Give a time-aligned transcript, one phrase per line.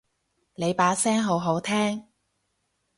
[0.55, 2.07] 你把聲好好聽